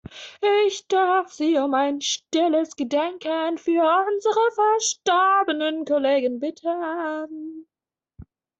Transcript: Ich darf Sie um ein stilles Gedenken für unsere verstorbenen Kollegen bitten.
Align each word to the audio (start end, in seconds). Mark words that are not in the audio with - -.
Ich 0.65 0.87
darf 0.87 1.31
Sie 1.31 1.55
um 1.59 1.75
ein 1.75 2.01
stilles 2.01 2.75
Gedenken 2.75 3.59
für 3.59 4.03
unsere 4.07 4.51
verstorbenen 4.55 5.85
Kollegen 5.85 6.39
bitten. 6.39 7.67